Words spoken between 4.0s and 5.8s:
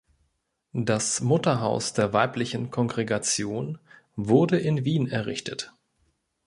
wurde in Wien errichtet.